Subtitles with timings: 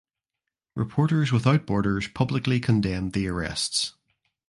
[0.73, 3.93] Reporters Without Borders publicly condemned the arrests.